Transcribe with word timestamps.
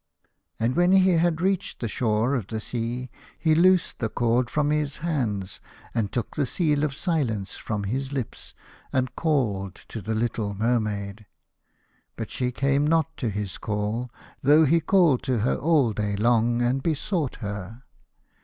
And 0.59 0.75
when 0.75 0.93
he 0.93 1.11
had 1.11 1.41
reached 1.41 1.79
the 1.79 1.87
shore 1.87 2.33
of 2.33 2.47
the 2.47 2.59
sea, 2.59 3.11
he 3.37 3.53
loosed 3.53 3.99
the 3.99 4.09
cord 4.09 4.49
from 4.49 4.71
his 4.71 4.97
hands, 5.05 5.61
and 5.93 6.11
took 6.11 6.35
the 6.35 6.47
seal 6.47 6.83
of 6.83 6.95
silence 6.95 7.55
from 7.55 7.83
his 7.83 8.11
lips, 8.11 8.55
and 8.91 9.15
called 9.15 9.75
to 9.89 10.01
the 10.01 10.15
little 10.15 10.55
Mermaid. 10.55 11.27
But 12.15 12.31
she 12.31 12.51
came 12.51 12.87
not 12.87 13.15
to 13.17 13.29
his 13.29 13.59
call, 13.59 14.09
though 14.41 14.65
he 14.65 14.79
called 14.81 15.21
to 15.25 15.37
her 15.41 15.57
all 15.57 15.93
day 15.93 16.15
lonof 16.15 16.67
and 16.67 16.81
besought 16.81 17.35
her. 17.35 17.83